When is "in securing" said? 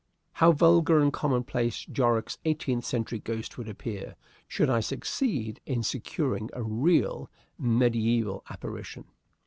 5.67-6.49